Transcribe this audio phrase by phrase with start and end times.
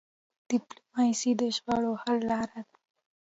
[0.49, 2.77] ډيپلوماسي د شخړو حل لاره ده.